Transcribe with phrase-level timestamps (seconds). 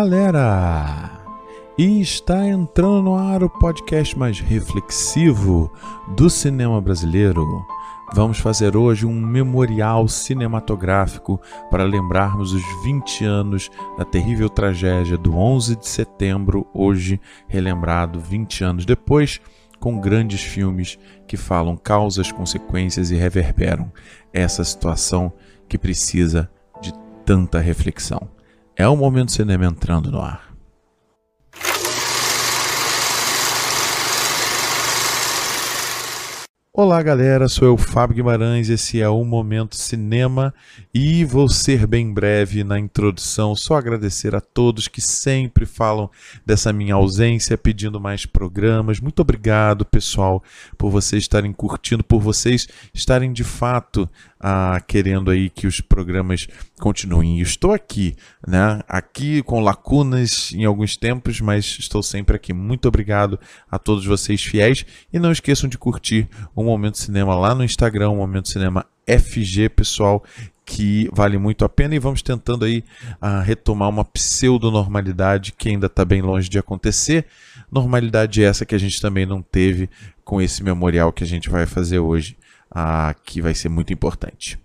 [0.00, 1.10] Galera!
[1.76, 5.70] E está entrando no ar o podcast mais reflexivo
[6.16, 7.44] do cinema brasileiro.
[8.14, 11.38] Vamos fazer hoje um memorial cinematográfico
[11.70, 18.64] para lembrarmos os 20 anos da terrível tragédia do 11 de setembro, hoje relembrado 20
[18.64, 19.38] anos depois,
[19.78, 20.98] com grandes filmes
[21.28, 23.92] que falam causas, consequências e reverberam
[24.32, 25.30] essa situação
[25.68, 26.90] que precisa de
[27.26, 28.39] tanta reflexão.
[28.80, 30.49] É o momento cinema entrando no ar.
[36.82, 40.54] Olá galera, sou eu Fábio Guimarães, esse é o Momento Cinema
[40.94, 46.10] e vou ser bem breve na introdução, só agradecer a todos que sempre falam
[46.44, 48.98] dessa minha ausência, pedindo mais programas.
[48.98, 50.42] Muito obrigado pessoal
[50.78, 54.08] por vocês estarem curtindo, por vocês estarem de fato
[54.40, 56.48] ah, querendo aí que os programas
[56.80, 57.38] continuem.
[57.38, 58.16] E estou aqui,
[58.48, 58.80] né?
[58.88, 62.54] Aqui com lacunas em alguns tempos, mas estou sempre aqui.
[62.54, 63.38] Muito obrigado
[63.70, 68.14] a todos vocês fiéis e não esqueçam de curtir o Momento Cinema lá no Instagram,
[68.14, 70.22] Momento Cinema FG, pessoal,
[70.64, 72.84] que vale muito a pena e vamos tentando aí
[73.20, 77.26] uh, retomar uma pseudo-normalidade que ainda está bem longe de acontecer.
[77.70, 79.90] Normalidade essa que a gente também não teve
[80.24, 82.36] com esse memorial que a gente vai fazer hoje
[82.70, 84.58] ah, que vai ser muito importante.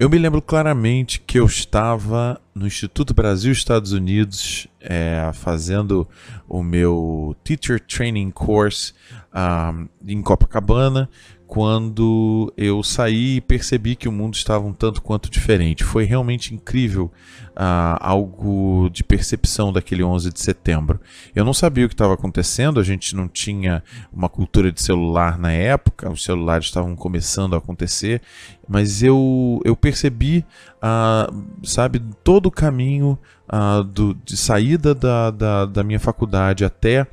[0.00, 6.08] Eu me lembro claramente que eu estava no Instituto Brasil Estados Unidos é, fazendo
[6.48, 8.94] o meu Teacher Training Course
[9.30, 9.74] ah,
[10.08, 11.06] em Copacabana
[11.50, 15.82] quando eu saí e percebi que o mundo estava um tanto quanto diferente.
[15.82, 17.10] Foi realmente incrível
[17.56, 21.00] uh, algo de percepção daquele 11 de setembro.
[21.34, 25.36] Eu não sabia o que estava acontecendo, a gente não tinha uma cultura de celular
[25.40, 28.22] na época, os celulares estavam começando a acontecer,
[28.68, 30.46] mas eu, eu percebi,
[30.76, 33.18] uh, sabe, todo o caminho
[33.52, 37.08] uh, do, de saída da, da, da minha faculdade até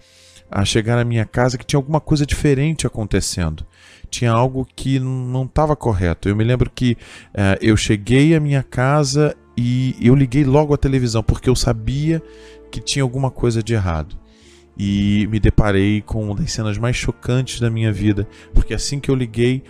[0.52, 3.66] a chegar na minha casa que tinha alguma coisa diferente acontecendo
[4.10, 6.30] tinha algo que não estava correto.
[6.30, 6.98] Eu me lembro que
[7.34, 12.22] uh, eu cheguei à minha casa e eu liguei logo a televisão porque eu sabia
[12.72, 14.18] que tinha alguma coisa de errado.
[14.80, 19.10] E me deparei com uma das cenas mais chocantes da minha vida, porque assim que
[19.10, 19.64] eu liguei,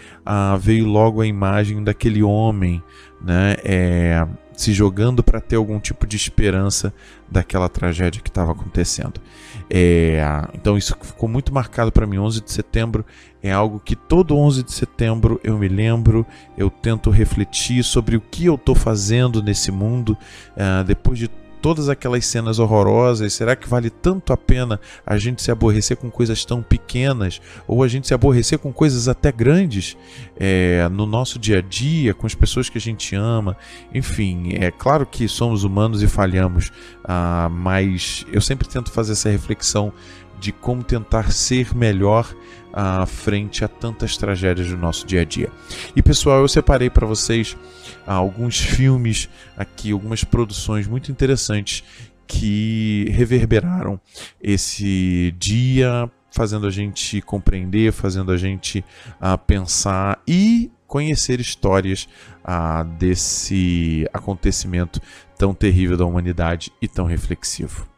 [0.60, 2.84] veio logo a imagem daquele homem,
[3.22, 6.94] né, é, se jogando para ter algum tipo de esperança
[7.32, 9.22] daquela tragédia que estava acontecendo.
[9.70, 10.22] É,
[10.54, 12.18] então isso ficou muito marcado para mim.
[12.18, 13.06] 11 de setembro
[13.42, 16.26] é algo que todo 11 de setembro eu me lembro,
[16.58, 20.18] eu tento refletir sobre o que eu estou fazendo nesse mundo
[20.56, 21.30] uh, depois de
[21.62, 26.10] todas aquelas cenas horrorosas, será que vale tanto a pena a gente se aborrecer com
[26.10, 29.98] coisas tão pequenas ou a gente se aborrecer com coisas até grandes
[30.38, 33.58] é, no nosso dia a dia, com as pessoas que a gente ama?
[33.94, 36.72] Enfim, é claro que somos humanos e falhamos,
[37.04, 39.94] ah, mas eu sempre tento fazer essa reflexão
[40.40, 42.34] de como tentar ser melhor
[42.80, 45.50] à frente a tantas tragédias do nosso dia a dia.
[45.96, 47.58] E pessoal, eu separei para vocês
[48.06, 49.28] ah, alguns filmes
[49.58, 51.84] aqui, algumas produções muito interessantes
[52.28, 54.00] que reverberaram
[54.40, 58.86] esse dia, fazendo a gente compreender, fazendo a gente
[59.20, 62.08] ah, pensar e conhecer histórias
[62.44, 65.02] ah, desse acontecimento
[65.36, 67.97] tão terrível da humanidade e tão reflexivo.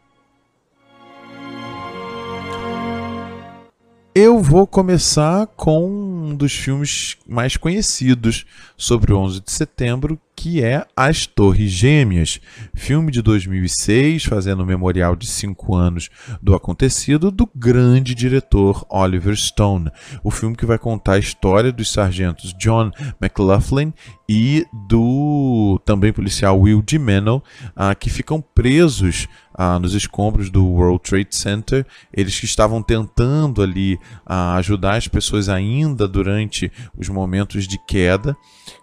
[4.15, 8.43] Eu vou começar com um dos filmes mais conhecidos
[8.75, 12.41] sobre o 11 de setembro, que é As Torres Gêmeas,
[12.73, 16.09] filme de 2006, fazendo o memorial de cinco anos
[16.41, 19.91] do acontecido, do grande diretor Oliver Stone.
[20.23, 22.91] O filme que vai contar a história dos sargentos John
[23.21, 23.93] McLaughlin
[24.27, 29.27] e do também policial Will DiMeno, uh, que ficam presos
[29.59, 31.85] uh, nos escombros do World Trade Center.
[32.13, 33.95] Eles que estavam tentando ali
[34.25, 38.37] uh, ajudar as pessoas ainda durante os momentos de queda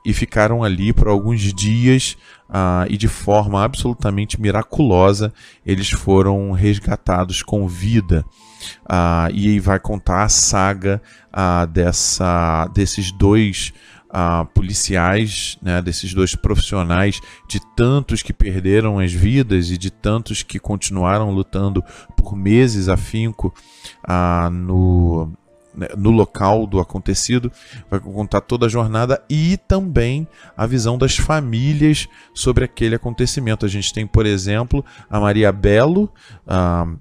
[0.05, 2.17] e ficaram ali por alguns dias
[2.51, 5.33] uh, e de forma absolutamente miraculosa
[5.65, 8.25] eles foram resgatados com vida.
[8.85, 11.01] Uh, e vai contar a saga
[11.33, 13.73] uh, dessa, desses dois
[14.11, 20.43] uh, policiais, né, desses dois profissionais, de tantos que perderam as vidas e de tantos
[20.43, 21.83] que continuaram lutando
[22.17, 23.55] por meses afinco
[24.09, 25.33] uh, no,
[25.75, 27.53] né, no local do acontecido,
[27.91, 30.27] vai contar toda a jornada e também
[30.57, 33.67] a visão das famílias sobre aquele acontecimento.
[33.67, 36.11] A gente tem, por exemplo, a Maria Belo,
[36.47, 36.99] uh,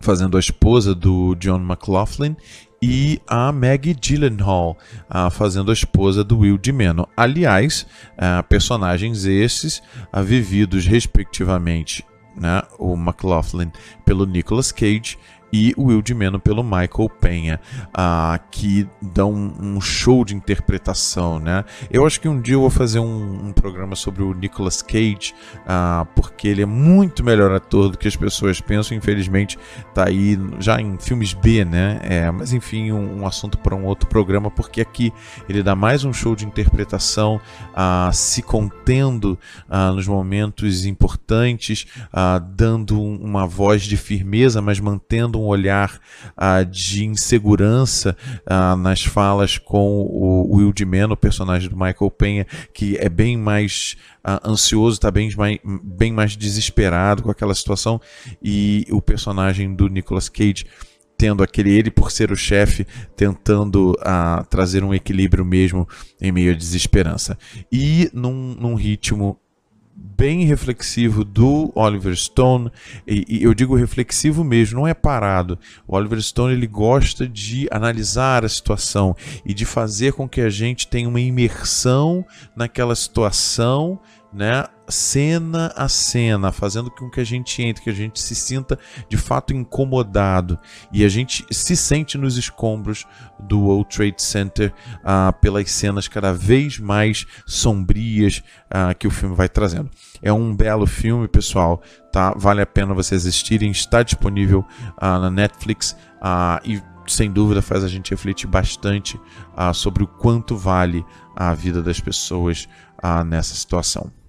[0.00, 2.36] fazendo a esposa do John McLaughlin,
[2.82, 4.76] e a Maggie Gyllenhaal
[5.08, 7.08] uh, fazendo a esposa do Will Dimeno.
[7.16, 9.80] Aliás, uh, personagens esses
[10.24, 12.04] vividos respectivamente,
[12.36, 13.70] né, o McLaughlin
[14.04, 15.16] pelo Nicolas Cage
[15.52, 21.64] e o Will Dimeno pelo Michael Penha, uh, que dão um show de interpretação, né?
[21.90, 25.34] Eu acho que um dia eu vou fazer um, um programa sobre o Nicolas Cage,
[25.66, 28.96] uh, porque ele é muito melhor ator do que as pessoas pensam.
[28.96, 29.58] Infelizmente,
[29.94, 32.00] tá aí já em filmes B, né?
[32.02, 35.12] É, mas enfim, um, um assunto para um outro programa, porque aqui
[35.48, 37.40] ele dá mais um show de interpretação,
[37.72, 39.38] uh, se contendo
[39.94, 41.86] nos momentos importantes,
[42.54, 46.00] dando uma voz de firmeza, mas mantendo um olhar
[46.36, 48.16] uh, de insegurança
[48.46, 53.36] uh, nas falas com o Will Dimeno, o personagem do Michael Penha, que é bem
[53.36, 53.96] mais
[54.26, 58.00] uh, ansioso, está bem mais, bem mais desesperado com aquela situação,
[58.42, 60.66] e o personagem do Nicolas Cage
[61.22, 62.84] tendo aquele ele por ser o chefe
[63.14, 65.88] tentando uh, trazer um equilíbrio mesmo
[66.20, 67.38] em meio à desesperança.
[67.70, 69.38] E num, num ritmo
[70.02, 72.70] bem reflexivo do Oliver Stone,
[73.06, 75.58] e, e, eu digo reflexivo mesmo, não é parado.
[75.86, 79.16] O Oliver Stone ele gosta de analisar a situação
[79.46, 82.24] e de fazer com que a gente tenha uma imersão
[82.56, 84.00] naquela situação,
[84.32, 84.64] né?
[84.88, 89.16] Cena a cena, fazendo com que a gente entre, que a gente se sinta de
[89.16, 90.58] fato incomodado
[90.92, 93.06] e a gente se sente nos escombros
[93.38, 99.34] do World Trade Center uh, pelas cenas cada vez mais sombrias uh, que o filme
[99.34, 99.90] vai trazendo.
[100.20, 101.82] É um belo filme, pessoal,
[102.12, 102.34] tá?
[102.36, 104.66] Vale a pena vocês assistirem, está disponível
[105.00, 105.96] uh, na Netflix
[106.64, 109.20] e sem dúvida faz a gente refletir bastante
[109.74, 112.68] sobre o quanto vale a vida das pessoas
[113.26, 114.21] nessa situação.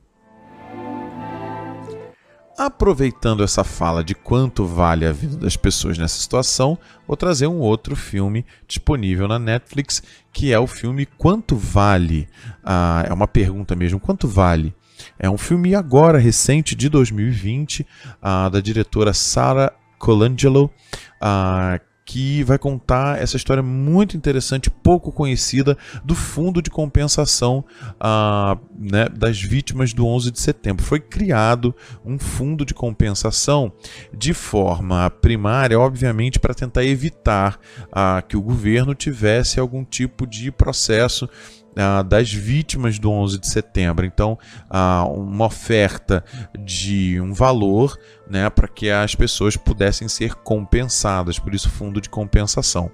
[2.58, 6.78] Aproveitando essa fala de quanto vale a vida das pessoas nessa situação,
[7.08, 12.28] vou trazer um outro filme disponível na Netflix, que é o filme Quanto Vale?
[12.64, 14.74] Ah, é uma pergunta mesmo, quanto vale?
[15.18, 17.88] É um filme agora recente de 2020,
[18.22, 20.70] ah, da diretora Sarah Colangelo,
[21.20, 27.64] ah, que vai contar essa história muito interessante, pouco conhecida, do Fundo de Compensação
[27.96, 30.84] uh, né, das Vítimas do 11 de Setembro.
[30.84, 33.72] Foi criado um fundo de compensação
[34.14, 40.52] de forma primária, obviamente, para tentar evitar uh, que o governo tivesse algum tipo de
[40.52, 41.30] processo
[41.74, 44.06] Uh, das vítimas do 11 de setembro.
[44.06, 44.38] Então,
[44.70, 46.24] uh, uma oferta
[46.60, 47.98] de um valor
[48.30, 52.92] né, para que as pessoas pudessem ser compensadas, por isso fundo de compensação.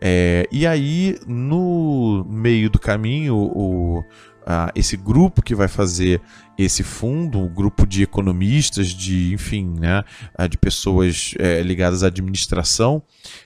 [0.00, 4.04] É, e aí, no meio do caminho, o,
[4.44, 6.20] uh, esse grupo que vai fazer
[6.56, 10.04] esse fundo, um grupo de economistas, de enfim, né,
[10.48, 13.02] de pessoas é, ligadas à administração,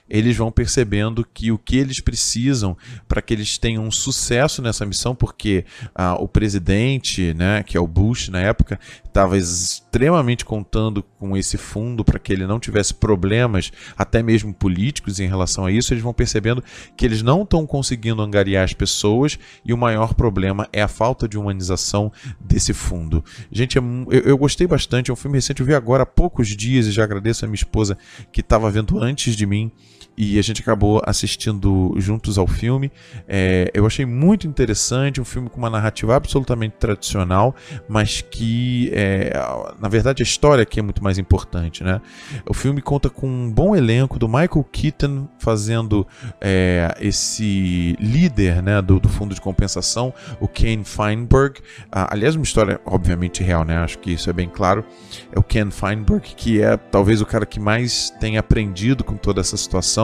[0.09, 4.85] eles vão percebendo que o que eles precisam para que eles tenham um sucesso nessa
[4.85, 11.01] missão, porque ah, o presidente, né, que é o Bush na época, estava extremamente contando
[11.01, 15.71] com esse fundo para que ele não tivesse problemas, até mesmo políticos, em relação a
[15.71, 15.93] isso.
[15.93, 16.63] Eles vão percebendo
[16.95, 21.27] que eles não estão conseguindo angariar as pessoas e o maior problema é a falta
[21.27, 22.98] de humanização desse fundo
[23.51, 25.09] Gente, é eu, eu, gostei bastante.
[25.09, 27.55] É um filme recente, eu vi agora há poucos dias e já agradeço a minha
[27.55, 27.97] esposa
[28.31, 29.71] que estava vendo antes de mim
[30.21, 32.91] e a gente acabou assistindo juntos ao filme.
[33.25, 37.55] É, eu achei muito interessante, um filme com uma narrativa absolutamente tradicional,
[37.87, 39.31] mas que, é,
[39.79, 41.85] na verdade, a história aqui é muito mais importante.
[41.85, 42.01] Né?
[42.45, 46.05] O filme conta com um bom elenco do Michael Keaton fazendo
[46.41, 51.61] é, esse líder né, do, do, fundo de compensação, o Ken Feinberg.
[51.89, 53.77] Ah, aliás, uma história obviamente real, né?
[53.77, 54.83] acho que isso é bem claro.
[55.31, 59.39] É o Ken Feinberg, que é talvez o cara que mais tem aprendido com toda
[59.39, 59.98] essa situação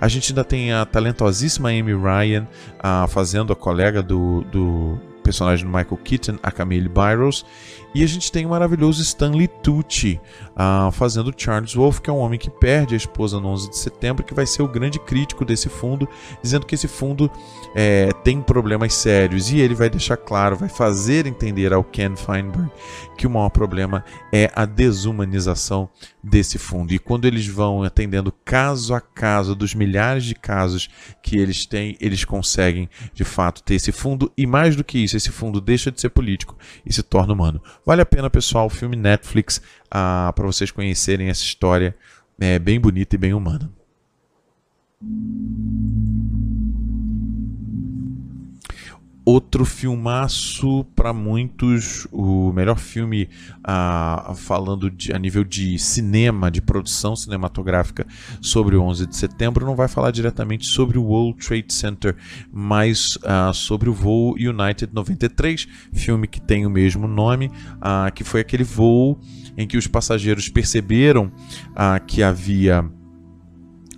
[0.00, 2.46] a gente ainda tem a talentosíssima Amy Ryan
[2.78, 7.44] uh, fazendo a colega do, do personagem do Michael Keaton, a Camille Byros,
[7.94, 10.20] e a gente tem o maravilhoso Stanley Tucci
[10.50, 13.78] uh, fazendo Charles Wolf, que é um homem que perde a esposa no 11 de
[13.78, 16.08] setembro, que vai ser o grande crítico desse fundo,
[16.42, 17.30] dizendo que esse fundo
[17.74, 19.52] é, tem problemas sérios.
[19.52, 22.68] E ele vai deixar claro, vai fazer entender ao Ken Feinberg
[23.16, 25.88] que o maior problema é a desumanização
[26.22, 26.92] desse fundo.
[26.92, 30.88] E quando eles vão atendendo caso a caso dos milhares de casos
[31.22, 34.32] que eles têm, eles conseguem de fato ter esse fundo.
[34.36, 37.60] E mais do que isso, esse fundo deixa de ser político e se torna humano.
[37.84, 39.60] Vale a pena, pessoal, o filme Netflix,
[39.90, 41.94] ah, para vocês conhecerem essa história
[42.40, 43.70] é, bem bonita e bem humana.
[49.34, 53.28] Outro filmaço para muitos, o melhor filme
[53.64, 58.06] ah, falando de, a nível de cinema, de produção cinematográfica
[58.40, 62.14] sobre o 11 de setembro, não vai falar diretamente sobre o World Trade Center,
[62.52, 67.50] mas ah, sobre o voo United 93, filme que tem o mesmo nome,
[67.80, 69.18] ah, que foi aquele voo
[69.56, 71.32] em que os passageiros perceberam
[71.74, 72.88] ah, que havia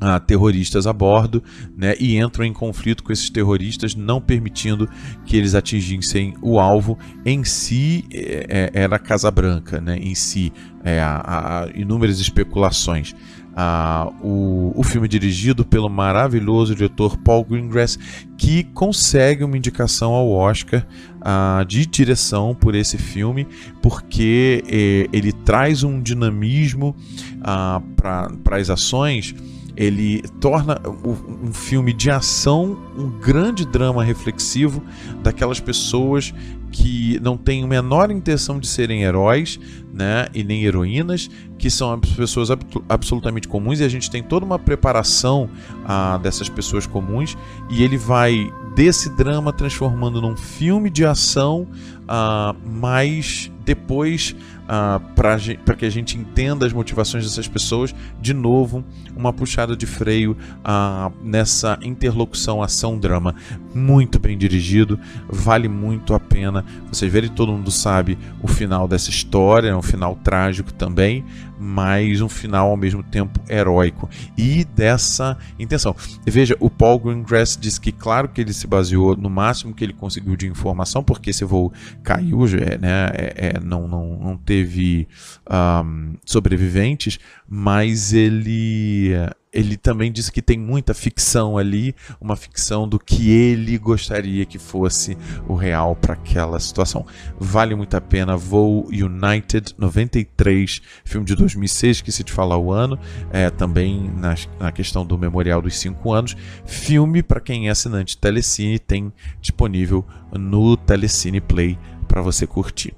[0.00, 1.42] ah, terroristas a bordo
[1.76, 4.88] né, e entram em conflito com esses terroristas, não permitindo
[5.24, 6.98] que eles atingissem o alvo.
[7.24, 10.52] Em si, é, é era a Casa Branca, né, em si,
[10.84, 13.14] é, há, há inúmeras especulações.
[13.58, 17.98] Ah, o, o filme é dirigido pelo maravilhoso diretor Paul Greengrass,
[18.36, 20.86] que consegue uma indicação ao Oscar
[21.22, 23.48] ah, de direção por esse filme,
[23.80, 26.94] porque eh, ele traz um dinamismo
[27.40, 29.34] ah, para as ações
[29.76, 34.82] ele torna um filme de ação um grande drama reflexivo
[35.22, 36.32] daquelas pessoas
[36.72, 39.58] que não têm a menor intenção de serem heróis,
[39.92, 42.48] né, e nem heroínas, que são pessoas
[42.88, 45.48] absolutamente comuns e a gente tem toda uma preparação
[45.86, 47.36] ah, dessas pessoas comuns
[47.70, 51.66] e ele vai desse drama transformando num filme de ação,
[52.06, 57.94] ah, mas depois uh, para que a gente entenda as motivações dessas pessoas.
[58.20, 58.84] De novo,
[59.16, 63.34] uma puxada de freio uh, nessa interlocução ação-drama.
[63.76, 66.64] Muito bem dirigido, vale muito a pena.
[66.90, 71.22] Vocês verem, todo mundo sabe o final dessa história, é um final trágico também,
[71.60, 75.94] mas um final ao mesmo tempo heróico e dessa intenção.
[76.24, 79.92] Veja, o Paul Greengrass disse que, claro, que ele se baseou no máximo que ele
[79.92, 81.70] conseguiu de informação, porque esse voo
[82.02, 82.46] caiu,
[82.80, 85.06] né, é, é, não, não, não teve
[85.50, 89.12] um, sobreviventes, mas ele
[89.56, 94.58] ele também disse que tem muita ficção ali, uma ficção do que ele gostaria que
[94.58, 95.16] fosse
[95.48, 97.06] o real para aquela situação.
[97.40, 98.36] Vale muito a pena.
[98.36, 102.98] Voo United 93, filme de 2006, que se te falar o ano,
[103.32, 106.36] é, também na, na questão do memorial dos 5 anos.
[106.66, 109.10] Filme para quem é assinante Telecine, tem
[109.40, 112.94] disponível no Telecine Play para você curtir.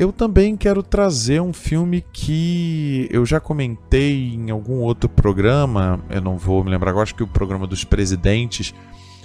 [0.00, 6.22] Eu também quero trazer um filme que eu já comentei em algum outro programa, eu
[6.22, 8.70] não vou me lembrar agora, acho que o programa dos presidentes,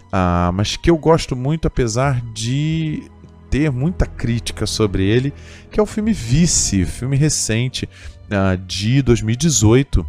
[0.08, 3.10] uh, mas que eu gosto muito, apesar de
[3.50, 5.34] ter muita crítica sobre ele,
[5.72, 7.88] que é o filme Vice, filme recente
[8.25, 10.05] uh, de 2018,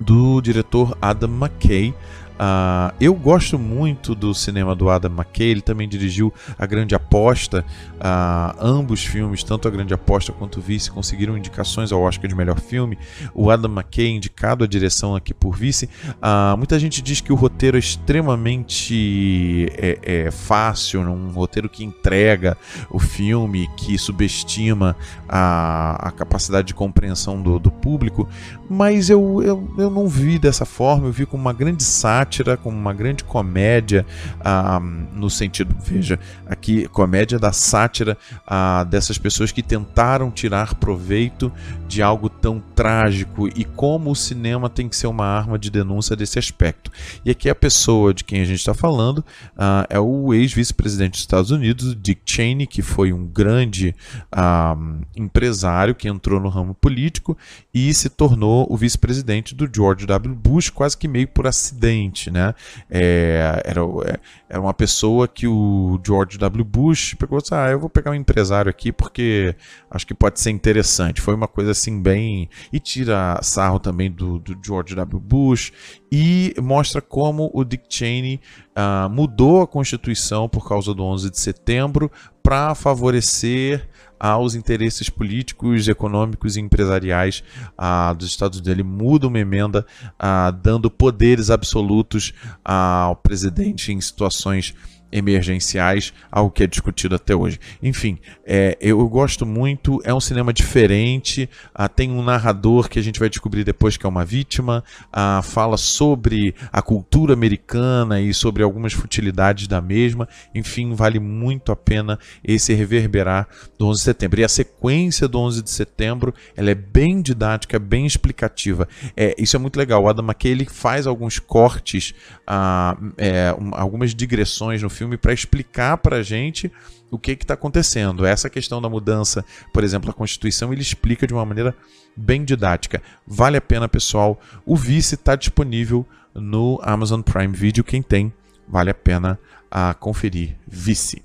[0.00, 1.94] do diretor Adam McKay.
[2.40, 7.66] Uh, eu gosto muito do cinema do Adam McKay, ele também dirigiu A Grande Aposta.
[7.96, 12.34] Uh, ambos filmes, tanto A Grande Aposta quanto o Vice, conseguiram indicações ao Oscar de
[12.34, 12.96] melhor filme.
[13.34, 15.84] O Adam McKay indicado a direção aqui por Vice.
[16.06, 21.84] Uh, muita gente diz que o roteiro é extremamente é, é fácil, um roteiro que
[21.84, 22.56] entrega
[22.90, 24.96] o filme, que subestima
[25.28, 28.26] a, a capacidade de compreensão do, do público,
[28.68, 32.56] mas eu, eu, eu não vi dessa forma, eu vi como uma grande sátira sátira,
[32.56, 34.06] como uma grande comédia,
[34.40, 41.52] ah, no sentido, veja, aqui, comédia da sátira ah, dessas pessoas que tentaram tirar proveito
[41.88, 46.14] de algo tão trágico e como o cinema tem que ser uma arma de denúncia
[46.14, 46.90] desse aspecto.
[47.24, 49.24] E aqui a pessoa de quem a gente está falando
[49.56, 53.94] ah, é o ex-vice-presidente dos Estados Unidos, Dick Cheney, que foi um grande
[54.30, 54.76] ah,
[55.16, 57.36] empresário que entrou no ramo político
[57.74, 60.34] e se tornou o vice-presidente do George W.
[60.34, 62.52] Bush, quase que meio por acidente né?
[62.90, 66.64] É, era, é, era uma pessoa que o George W.
[66.64, 69.54] Bush pegou e disse, ah, eu vou pegar um empresário aqui porque
[69.88, 71.20] acho que pode ser interessante.
[71.20, 72.50] Foi uma coisa assim bem...
[72.72, 75.20] E tira sarro também do, do George W.
[75.20, 75.72] Bush
[76.10, 78.40] e mostra como o Dick Cheney
[78.76, 82.10] uh, mudou a Constituição por causa do 11 de setembro
[82.42, 83.88] para favorecer
[84.20, 87.42] aos interesses políticos, econômicos e empresariais
[87.76, 88.72] ah, dos Estados Unidos.
[88.72, 89.86] Ele muda uma emenda
[90.18, 94.74] ah, dando poderes absolutos ao presidente em situações
[95.12, 97.58] emergenciais, algo que é discutido até hoje.
[97.82, 103.02] Enfim, é, eu gosto muito, é um cinema diferente, ah, tem um narrador que a
[103.02, 108.32] gente vai descobrir depois que é uma vítima, ah, fala sobre a cultura americana e
[108.32, 113.48] sobre algumas futilidades da mesma, enfim, vale muito a pena esse reverberar
[113.78, 114.40] do 11 de setembro.
[114.40, 118.88] E a sequência do 11 de setembro, ela é bem didática, bem explicativa.
[119.16, 122.14] É, isso é muito legal, o Adam McKay ele faz alguns cortes,
[122.46, 126.70] ah, é, um, algumas digressões no para explicar para a gente
[127.10, 128.24] o que está acontecendo.
[128.24, 131.74] Essa questão da mudança, por exemplo, da Constituição, ele explica de uma maneira
[132.16, 133.02] bem didática.
[133.26, 134.40] Vale a pena, pessoal.
[134.64, 137.82] O Vice está disponível no Amazon Prime Video.
[137.82, 138.32] Quem tem,
[138.68, 139.38] vale a pena
[139.70, 140.56] a conferir.
[140.66, 141.22] Vice.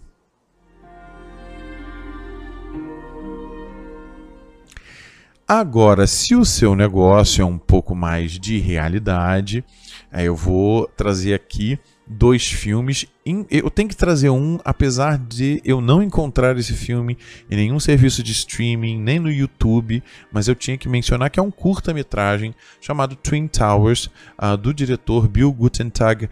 [5.48, 9.64] Agora, se o seu negócio é um pouco mais de realidade,
[10.12, 13.06] eu vou trazer aqui dois filmes.
[13.50, 17.18] Eu tenho que trazer um, apesar de eu não encontrar esse filme
[17.50, 21.44] em nenhum serviço de streaming, nem no YouTube, mas eu tinha que mencionar que é
[21.44, 26.30] um curta-metragem chamado Twin Towers, uh, do diretor Bill Gutentag, uh,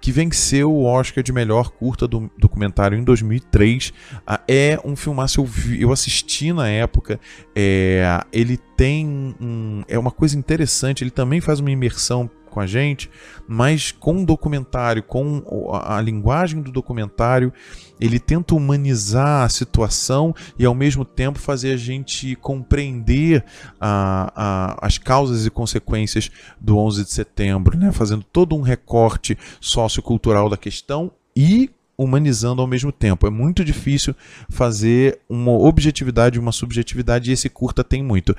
[0.00, 3.88] que venceu o Oscar de melhor curta do documentário em 2003.
[3.88, 3.92] Uh,
[4.26, 7.18] ah, é um filmaço, eu, vi, eu assisti na época,
[7.56, 12.66] é, ele tem um, é uma coisa interessante, ele também faz uma imersão com a
[12.66, 13.08] gente,
[13.48, 15.42] mas com o documentário, com
[15.72, 17.52] a, linguagem do documentário,
[18.00, 23.44] ele tenta humanizar a situação e ao mesmo tempo fazer a gente compreender
[23.80, 27.92] a, a, as causas e consequências do 11 de setembro, né?
[27.92, 31.70] fazendo todo um recorte sociocultural da questão e
[32.02, 33.26] humanizando ao mesmo tempo.
[33.26, 34.14] É muito difícil
[34.48, 38.34] fazer uma objetividade e uma subjetividade, e esse curta tem muito.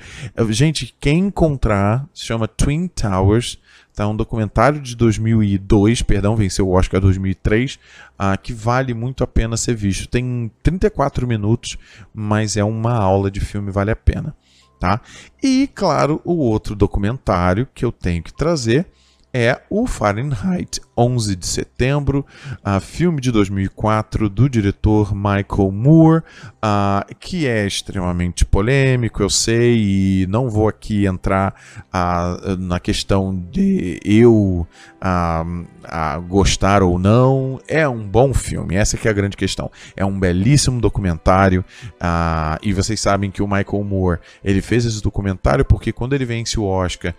[0.50, 3.58] Gente, quem encontrar, se chama Twin Towers,
[3.94, 9.26] Tá um documentário de 2002, perdão, venceu o Oscar 2003, uh, que vale muito a
[9.26, 10.08] pena ser visto.
[10.08, 11.76] Tem 34 minutos,
[12.14, 14.34] mas é uma aula de filme, vale a pena,
[14.80, 14.98] tá?
[15.42, 18.86] E claro, o outro documentário que eu tenho que trazer
[19.32, 22.26] é o Fahrenheit 11 de setembro,
[22.64, 26.22] uh, filme de 2004 do diretor Michael Moore,
[26.62, 31.54] uh, que é extremamente polêmico, eu sei, e não vou aqui entrar
[31.88, 34.66] uh, na questão de eu
[36.28, 37.60] gostar ou não.
[37.66, 39.70] É um bom filme, essa é a grande questão.
[39.96, 41.64] É um belíssimo documentário,
[42.62, 46.58] e vocês sabem que o Michael Moore ele fez esse documentário porque quando ele vence
[46.60, 47.14] o Oscar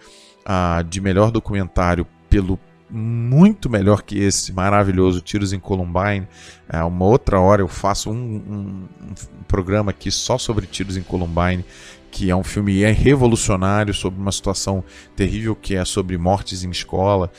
[0.90, 2.60] de melhor documentário pelo
[2.96, 6.28] muito melhor que esse maravilhoso Tiros em Columbine.
[6.70, 11.02] É, uma outra hora eu faço um, um, um, programa aqui só sobre Tiros em
[11.02, 11.66] Columbine,
[12.12, 14.84] que é um filme é revolucionário sobre uma situação
[15.16, 17.32] terrível que é sobre mortes em escola.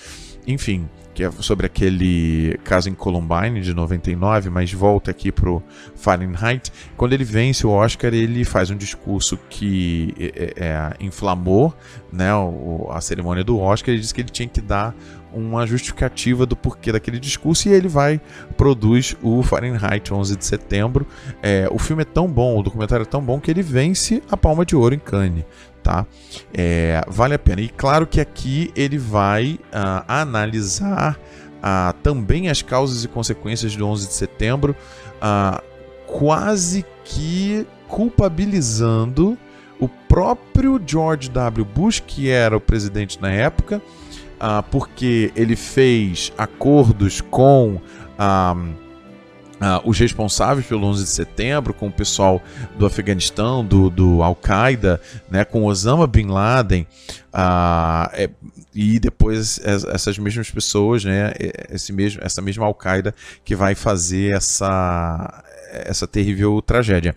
[0.44, 5.62] Enfim, que é sobre aquele caso em Columbine de 99, mas volta aqui pro
[5.94, 6.72] Fahrenheit.
[6.96, 11.72] Quando ele vence o Oscar, ele faz um discurso que é, é, é inflamou
[12.12, 12.30] né,
[12.90, 13.90] a cerimônia do Oscar.
[13.90, 14.94] Ele diz que ele tinha que dar
[15.32, 18.20] uma justificativa do porquê daquele discurso e ele vai
[18.56, 21.06] produz o Fahrenheit 11 de setembro.
[21.42, 24.36] É, o filme é tão bom, o documentário é tão bom que ele vence a
[24.36, 25.44] Palma de Ouro em Cannes
[25.84, 26.06] tá?
[26.52, 27.60] É, vale a pena.
[27.60, 31.20] E claro que aqui ele vai uh, analisar
[31.58, 34.74] uh, também as causas e consequências do 11 de setembro,
[35.16, 35.62] uh,
[36.06, 39.38] quase que culpabilizando
[39.78, 41.64] o próprio George W.
[41.66, 43.82] Bush, que era o presidente na época,
[44.70, 47.80] porque ele fez acordos com
[49.54, 52.42] Uh, os responsáveis pelo 11 de setembro, com o pessoal
[52.76, 56.86] do Afeganistão, do, do Al-Qaeda, né, com Osama Bin Laden,
[57.32, 58.28] uh, é,
[58.74, 61.32] e depois essas mesmas pessoas, né,
[61.70, 63.14] esse mesmo, essa mesma Al-Qaeda
[63.44, 65.44] que vai fazer essa,
[65.86, 67.14] essa terrível tragédia.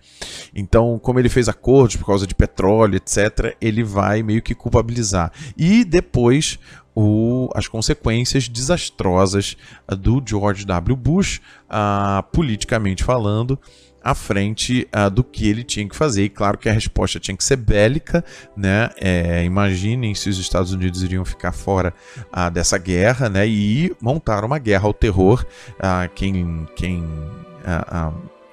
[0.54, 5.32] Então, como ele fez acordos por causa de petróleo, etc., ele vai meio que culpabilizar.
[5.56, 6.58] E depois
[6.94, 9.56] o, as consequências desastrosas
[9.88, 10.96] do George W.
[10.96, 11.40] Bush,
[11.70, 13.56] uh, politicamente falando,
[14.02, 16.24] à frente uh, do que ele tinha que fazer.
[16.24, 18.24] E claro que a resposta tinha que ser bélica,
[18.56, 18.90] né?
[19.00, 21.92] É, imaginem se os Estados Unidos iriam ficar fora
[22.32, 23.46] uh, dessa guerra, né?
[23.46, 25.46] E montar uma guerra ao terror.
[25.74, 27.04] Uh, quem quem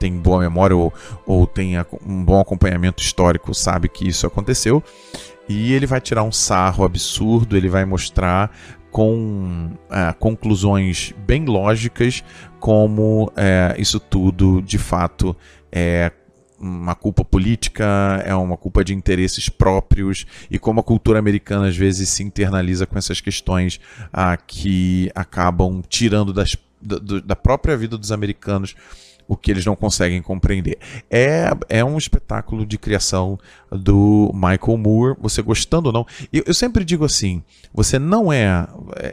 [0.05, 0.93] tem boa memória ou,
[1.25, 1.73] ou tem
[2.05, 4.83] um bom acompanhamento histórico sabe que isso aconteceu.
[5.49, 8.55] E ele vai tirar um sarro absurdo, ele vai mostrar
[8.91, 12.23] com é, conclusões bem lógicas
[12.59, 15.35] como é, isso tudo de fato
[15.71, 16.11] é
[16.57, 21.75] uma culpa política, é uma culpa de interesses próprios e como a cultura americana às
[21.75, 23.79] vezes se internaliza com essas questões
[24.13, 28.75] ah, que acabam tirando das, da, da própria vida dos americanos
[29.27, 30.77] o que eles não conseguem compreender.
[31.09, 33.39] É, é um espetáculo de criação
[33.71, 36.05] do Michael Moore, você gostando ou não.
[36.31, 38.67] Eu, eu sempre digo assim: você não é,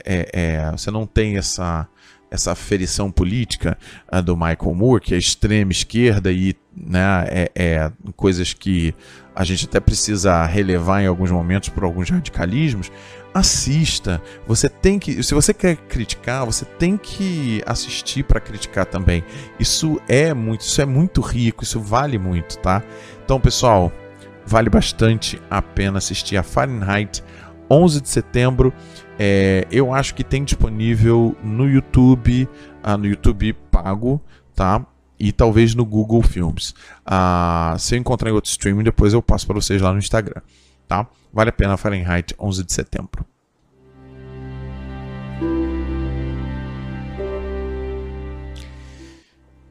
[0.05, 1.88] é, é, você não tem essa
[2.33, 3.77] essa ferição política
[4.11, 8.94] uh, do Michael Moore, que é extrema esquerda e né, é, é, coisas que
[9.35, 12.90] a gente até precisa relevar em alguns momentos por alguns radicalismos,
[13.35, 14.23] assista.
[14.47, 19.25] Você tem que, se você quer criticar, você tem que assistir para criticar também.
[19.59, 22.83] Isso é muito, isso é muito rico, isso vale muito, tá?
[23.25, 23.92] Então, pessoal,
[24.47, 27.23] vale bastante a pena assistir a Fahrenheit
[27.71, 28.73] 11 de setembro.
[29.18, 32.49] É, eu acho que tem disponível no YouTube,
[32.83, 34.21] ah, no YouTube pago,
[34.55, 34.85] tá?
[35.18, 36.75] E talvez no Google Films.
[37.07, 40.42] Ah, se eu encontrar em outro streaming, depois eu passo para vocês lá no Instagram,
[40.92, 41.07] tá?
[41.33, 43.24] Vale a pena Fahrenheit 11 de setembro.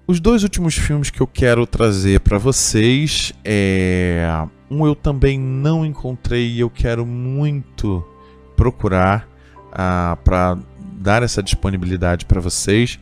[0.07, 4.25] Os dois últimos filmes que eu quero trazer para vocês é
[4.69, 8.03] um eu também não encontrei e eu quero muito
[8.57, 9.27] procurar
[9.71, 10.57] ah, para
[10.93, 12.99] dar essa disponibilidade para vocês,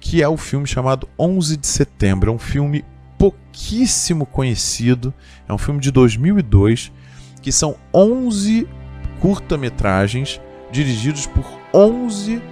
[0.00, 2.30] que é o filme chamado 11 de Setembro.
[2.30, 2.84] É um filme
[3.16, 5.14] pouquíssimo conhecido,
[5.48, 6.92] é um filme de 2002,
[7.46, 8.66] que são 11
[9.20, 10.40] curta-metragens
[10.72, 12.42] dirigidos por 11 uh,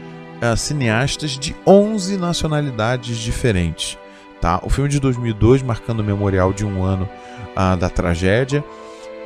[0.41, 3.99] ah, cineastas de 11 nacionalidades diferentes.
[4.41, 4.61] Tá?
[4.63, 7.09] O filme de 2002, marcando o memorial de um ano
[7.57, 8.65] uh, da tragédia.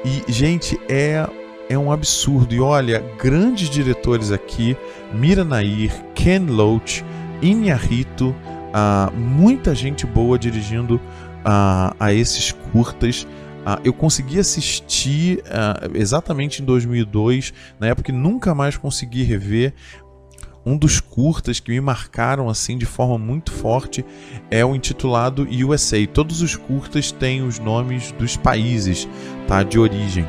[0.02, 1.28] E, gente, é
[1.68, 2.54] é um absurdo.
[2.54, 4.74] E olha, grandes diretores aqui:
[5.12, 7.04] Mira Nair, Ken Loach,
[7.42, 13.26] Inharito, uh, muita gente boa dirigindo uh, a esses curtas.
[13.68, 19.74] Uh, eu consegui assistir uh, exatamente em 2002, na época que nunca mais consegui rever.
[20.64, 24.04] Um dos curtas que me marcaram assim de forma muito forte
[24.50, 26.06] é o intitulado USA.
[26.06, 29.08] Todos os curtas têm os nomes dos países,
[29.46, 30.26] tá, de origem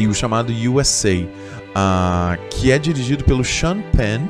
[0.00, 1.28] e o chamado USA,
[1.74, 4.26] ah, que é dirigido pelo Sean Penn,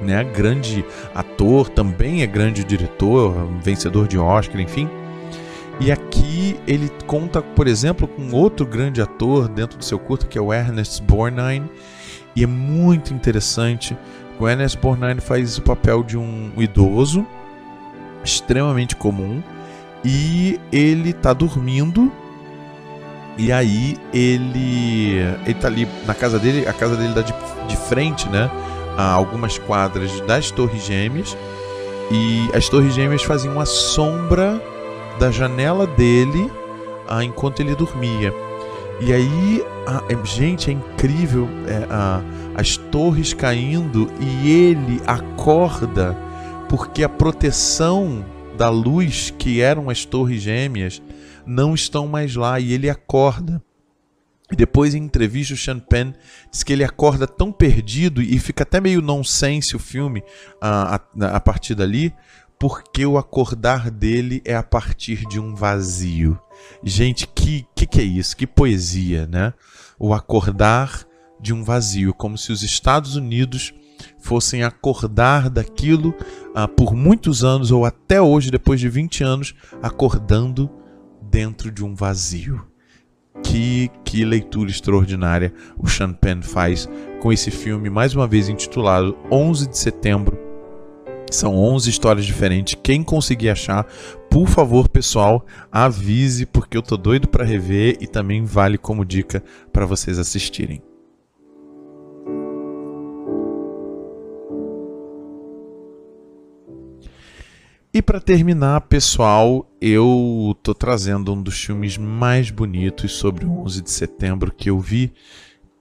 [0.00, 4.88] né, grande ator, também é grande diretor, vencedor de Oscar, enfim.
[5.80, 10.36] E aqui ele conta, por exemplo, com outro grande ator dentro do seu curto, que
[10.36, 11.70] é o Ernest Borgnine,
[12.36, 13.96] e é muito interessante.
[14.38, 17.26] O Ernest Borgnine faz o papel de um idoso
[18.22, 19.42] extremamente comum
[20.04, 22.12] e ele está dormindo
[23.38, 25.14] e aí ele
[25.46, 27.32] ele tá ali na casa dele, a casa dele dá de,
[27.66, 28.50] de frente, né,
[28.96, 31.36] a algumas quadras das Torres Gêmeas.
[32.10, 34.60] E as Torres Gêmeas faziam uma sombra
[35.20, 36.50] da janela dele
[37.06, 38.32] ah, enquanto ele dormia.
[39.02, 42.22] E aí, ah, é, gente, é incrível é, ah,
[42.56, 46.16] as torres caindo e ele acorda
[46.70, 48.24] porque a proteção
[48.56, 51.02] da luz que eram as Torres Gêmeas
[51.46, 53.62] não estão mais lá e ele acorda.
[54.52, 56.12] E depois, em entrevista, o Sean Penn
[56.50, 60.22] diz que ele acorda tão perdido e fica até meio nonsense o filme
[60.60, 62.12] a, a, a partir dali,
[62.60, 66.38] porque o acordar dele é a partir de um vazio.
[66.84, 68.36] Gente, que, que que é isso?
[68.36, 69.54] Que poesia, né?
[69.98, 71.06] O acordar
[71.40, 73.72] de um vazio, como se os Estados Unidos
[74.18, 76.14] fossem acordar daquilo
[76.54, 80.70] ah, por muitos anos ou até hoje, depois de 20 anos, acordando
[81.22, 82.66] dentro de um vazio.
[83.42, 86.86] Que, que leitura extraordinária o Sean Penn faz
[87.22, 90.49] com esse filme, mais uma vez intitulado 11 de Setembro.
[91.30, 92.76] São 11 histórias diferentes.
[92.82, 93.84] Quem conseguir achar,
[94.30, 99.42] por favor, pessoal, avise, porque eu tô doido para rever e também vale como dica
[99.72, 100.82] para vocês assistirem.
[107.92, 113.82] E para terminar, pessoal, eu tô trazendo um dos filmes mais bonitos sobre o 11
[113.82, 115.12] de setembro que eu vi,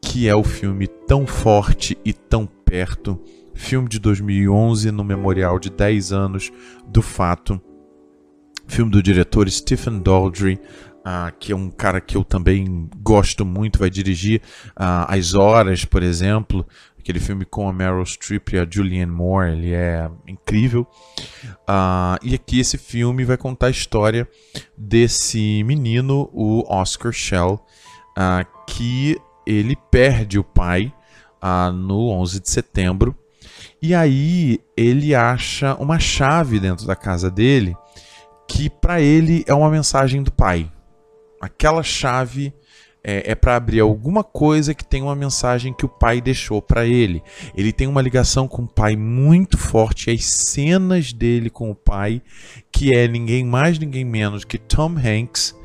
[0.02, 3.20] que é o filme Tão Forte e Tão Perto,
[3.56, 6.52] filme de 2011 no memorial de 10 anos
[6.88, 7.60] do fato.
[8.68, 10.60] Filme do diretor Stephen Daldry,
[11.00, 15.86] Uh, que é um cara que eu também gosto muito, vai dirigir uh, As Horas,
[15.86, 16.68] por exemplo,
[17.00, 20.86] aquele filme com a Meryl Streep e a Julianne Moore, ele é incrível.
[21.68, 24.28] Uh, e aqui esse filme vai contar a história
[24.78, 27.66] desse menino, o Oscar Shell,
[28.18, 30.94] uh, que ele perde o pai
[31.74, 33.16] no 11 de setembro.
[33.82, 37.76] E aí ele acha uma chave dentro da casa dele
[38.48, 40.70] que para ele é uma mensagem do pai.
[41.40, 42.54] Aquela chave
[43.04, 46.86] é, é para abrir alguma coisa que tem uma mensagem que o pai deixou para
[46.86, 47.24] ele.
[47.56, 50.10] Ele tem uma ligação com o pai muito forte.
[50.10, 52.22] As cenas dele com o pai,
[52.72, 55.56] que é ninguém mais, ninguém menos que Tom Hanks,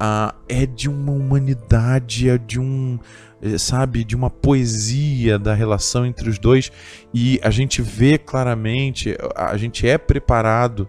[0.00, 2.98] uh, é de uma humanidade, é de um
[3.42, 6.70] eh, sabe, de uma poesia da relação entre os dois
[7.12, 10.88] e a gente vê claramente, a gente é preparado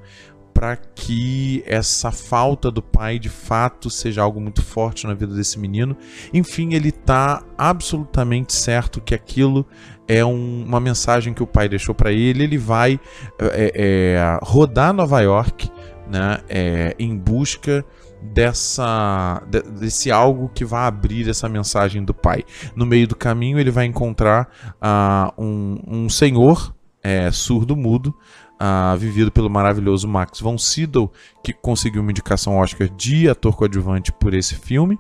[0.54, 5.58] para que essa falta do pai de fato seja algo muito forte na vida desse
[5.58, 5.96] menino.
[6.34, 9.66] Enfim, ele está absolutamente certo que aquilo
[10.08, 12.44] é um, uma mensagem que o pai deixou para ele.
[12.44, 13.00] Ele vai
[13.40, 15.72] é, é, rodar Nova York
[16.10, 17.86] né, é, em busca
[18.22, 19.42] dessa
[19.80, 22.44] desse algo que vai abrir essa mensagem do pai.
[22.76, 24.50] No meio do caminho ele vai encontrar
[24.82, 28.16] uh, um, um senhor é, surdo-mudo,
[28.62, 31.12] uh, vivido pelo maravilhoso Max von Sydow,
[31.44, 35.00] que conseguiu uma indicação Oscar de ator coadjuvante por esse filme.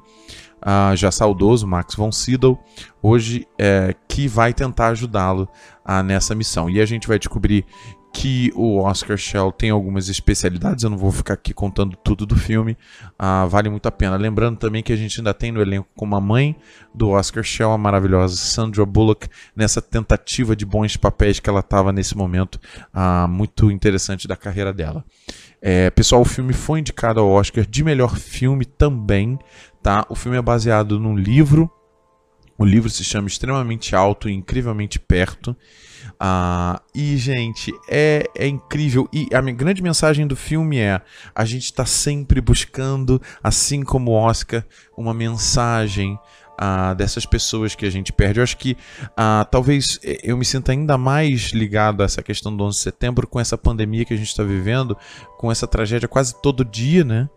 [0.63, 2.59] Uh, já saudoso Max von Sydow,
[3.01, 5.49] hoje é, que vai tentar ajudá-lo
[5.83, 6.69] uh, nessa missão.
[6.69, 7.65] E a gente vai descobrir
[8.13, 12.35] que o Oscar Shell tem algumas especialidades, eu não vou ficar aqui contando tudo do
[12.35, 12.77] filme,
[13.19, 14.17] uh, vale muito a pena.
[14.17, 16.55] Lembrando também que a gente ainda tem no elenco como a mãe
[16.93, 21.91] do Oscar Shell, a maravilhosa Sandra Bullock, nessa tentativa de bons papéis que ela estava
[21.91, 22.59] nesse momento
[22.93, 25.05] uh, muito interessante da carreira dela.
[25.61, 29.37] É, pessoal, o filme foi indicado ao Oscar de melhor filme também,
[29.81, 30.05] tá?
[30.09, 31.71] O filme é baseado num livro,
[32.61, 35.55] o livro se chama Extremamente Alto e Incrivelmente Perto.
[36.19, 39.09] Ah, e, gente, é, é incrível.
[39.11, 41.01] E a grande mensagem do filme é:
[41.33, 44.63] a gente está sempre buscando, assim como o Oscar,
[44.95, 46.19] uma mensagem
[46.55, 48.39] ah, dessas pessoas que a gente perde.
[48.39, 48.77] Eu acho que
[49.17, 53.25] ah, talvez eu me sinta ainda mais ligado a essa questão do 11 de setembro
[53.25, 54.95] com essa pandemia que a gente está vivendo,
[55.39, 57.27] com essa tragédia quase todo dia, né?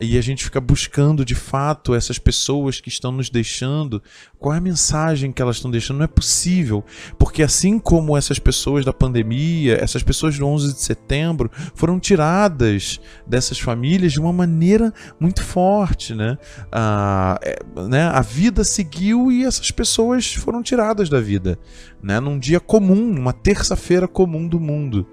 [0.00, 4.02] E a gente fica buscando de fato essas pessoas que estão nos deixando,
[4.38, 5.98] qual é a mensagem que elas estão deixando?
[5.98, 6.84] Não é possível,
[7.16, 13.00] porque assim como essas pessoas da pandemia, essas pessoas do 11 de setembro foram tiradas
[13.24, 16.36] dessas famílias de uma maneira muito forte, né?
[16.72, 18.08] Ah, é, né?
[18.08, 21.56] A vida seguiu e essas pessoas foram tiradas da vida,
[22.02, 22.18] né?
[22.18, 25.06] Num dia comum, uma terça-feira comum do mundo.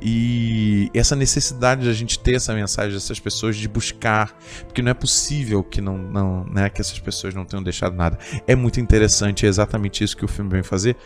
[0.00, 4.90] E essa necessidade de a gente ter essa mensagem dessas pessoas de buscar, porque não
[4.90, 8.18] é possível que não, não né, que essas pessoas não tenham deixado nada.
[8.46, 10.96] É muito interessante, é exatamente isso que o filme vem fazer.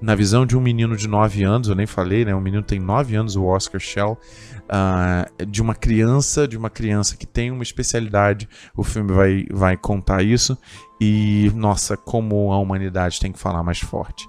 [0.00, 2.34] Na visão de um menino de 9 anos, eu nem falei, né?
[2.34, 4.18] Um menino tem 9 anos, o Oscar Shell,
[4.64, 8.48] uh, de uma criança, de uma criança que tem uma especialidade.
[8.74, 10.56] O filme vai, vai contar isso.
[10.98, 14.26] E, nossa, como a humanidade tem que falar mais forte.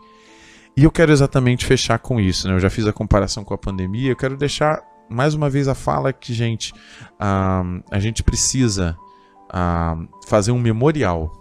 [0.76, 2.54] E eu quero exatamente fechar com isso, né?
[2.54, 5.76] Eu já fiz a comparação com a pandemia, eu quero deixar mais uma vez a
[5.76, 8.98] fala que, gente, uh, a gente precisa
[9.50, 11.32] uh, fazer um memorial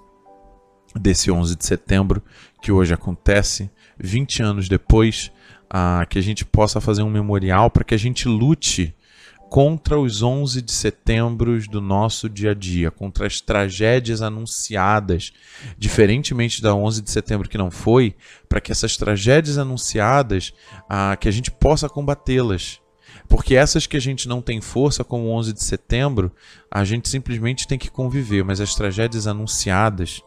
[0.95, 2.21] desse 11 de setembro
[2.61, 5.31] que hoje acontece, 20 anos depois,
[5.73, 8.95] uh, que a gente possa fazer um memorial para que a gente lute
[9.51, 15.33] contra os 11 de setembro do nosso dia a dia, contra as tragédias anunciadas,
[15.77, 18.15] diferentemente da 11 de setembro que não foi,
[18.49, 20.55] para que essas tragédias anunciadas,
[20.89, 22.81] ah, que a gente possa combatê-las.
[23.29, 26.31] Porque essas que a gente não tem força, como o 11 de setembro,
[26.71, 30.23] a gente simplesmente tem que conviver, mas as tragédias anunciadas,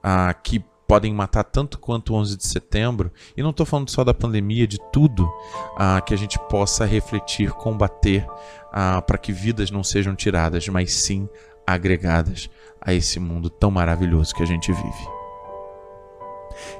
[0.00, 4.02] ah, que podem matar tanto quanto o 11 de setembro, e não estou falando só
[4.02, 5.30] da pandemia, de tudo,
[5.76, 8.26] ah, que a gente possa refletir, combater,
[8.72, 11.28] ah, para que vidas não sejam tiradas, mas sim
[11.66, 12.48] agregadas
[12.80, 15.08] a esse mundo tão maravilhoso que a gente vive.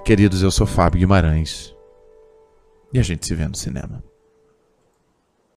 [0.03, 1.77] Queridos, eu sou Fábio Guimarães
[2.93, 4.03] e a gente se vê no cinema.